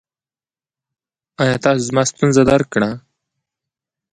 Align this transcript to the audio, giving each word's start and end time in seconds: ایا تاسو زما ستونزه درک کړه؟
ایا 1.41 1.55
تاسو 1.63 1.81
زما 1.87 2.03
ستونزه 2.11 2.41
درک 2.49 2.67
کړه؟ 2.73 2.89